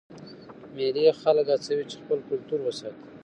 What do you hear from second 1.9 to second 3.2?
چې خپل کلتور وساتي.